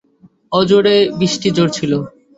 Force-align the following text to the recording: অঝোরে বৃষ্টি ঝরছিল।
অঝোরে 0.51 0.95
বৃষ্টি 1.19 1.49
ঝরছিল। 1.57 1.91